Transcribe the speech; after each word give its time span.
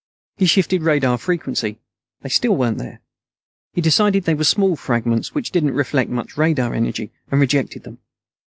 He 0.37 0.47
shifted 0.47 0.81
radar 0.81 1.19
frequency. 1.19 1.77
They 2.21 2.29
still 2.29 2.55
weren't 2.55 2.79
there. 2.79 3.01
He 3.73 3.81
decided 3.81 4.23
they 4.23 4.33
were 4.33 4.43
small 4.43 4.75
fragments 4.75 5.35
which 5.35 5.51
didn't 5.51 5.75
reflect 5.75 6.09
much 6.09 6.37
radar 6.37 6.73
energy, 6.73 7.11
and 7.29 7.39
rejected 7.39 7.83
them. 7.83 7.99